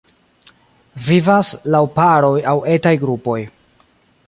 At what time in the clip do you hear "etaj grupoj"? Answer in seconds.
2.79-3.39